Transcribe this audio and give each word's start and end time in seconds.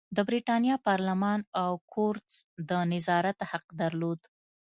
د 0.15 0.17
برېتانیا 0.27 0.75
پارلمان 0.87 1.39
او 1.61 1.71
کورتس 1.93 2.35
د 2.69 2.71
نظارت 2.91 3.37
حق 3.51 3.65
درلود. 3.81 4.19